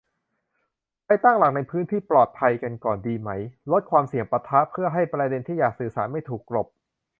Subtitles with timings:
[1.05, 3.29] ไปตั้งหลักในพื้นที่ปลอดภัยกันก่อนดีไหม
[3.71, 6.67] ลดความเสี่ยงปะทะ เพื่อให้ประเด็นที่อยากสื่อสารไม่ถูกกลบ